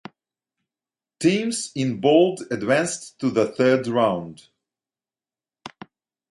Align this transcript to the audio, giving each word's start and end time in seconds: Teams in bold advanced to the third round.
Teams 1.19 1.71
in 1.75 2.01
bold 2.01 2.41
advanced 2.49 3.19
to 3.19 3.29
the 3.29 3.45
third 3.45 3.85
round. 3.85 4.47